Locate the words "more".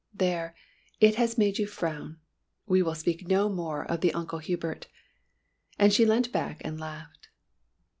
3.49-3.85